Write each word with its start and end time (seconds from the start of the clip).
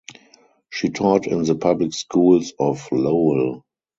She 0.71 0.89
taught 0.89 1.27
in 1.27 1.43
the 1.43 1.53
public 1.53 1.93
schools 1.93 2.53
of 2.59 2.87
Lowell. 2.91 3.63